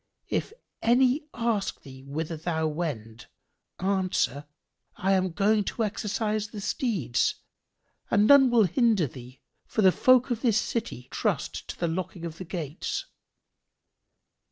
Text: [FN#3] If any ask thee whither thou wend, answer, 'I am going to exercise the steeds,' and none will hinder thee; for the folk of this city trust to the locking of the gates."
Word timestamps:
[FN#3] 0.01 0.27
If 0.37 0.53
any 0.81 1.27
ask 1.35 1.81
thee 1.83 2.01
whither 2.01 2.35
thou 2.35 2.65
wend, 2.65 3.27
answer, 3.77 4.47
'I 4.95 5.11
am 5.11 5.31
going 5.31 5.63
to 5.65 5.83
exercise 5.83 6.47
the 6.47 6.59
steeds,' 6.59 7.35
and 8.09 8.25
none 8.25 8.49
will 8.49 8.63
hinder 8.63 9.05
thee; 9.05 9.41
for 9.67 9.83
the 9.83 9.91
folk 9.91 10.31
of 10.31 10.41
this 10.41 10.57
city 10.59 11.07
trust 11.11 11.67
to 11.67 11.79
the 11.79 11.87
locking 11.87 12.25
of 12.25 12.39
the 12.39 12.45
gates." 12.45 13.05